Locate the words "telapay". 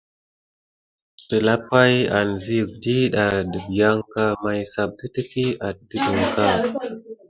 1.27-1.93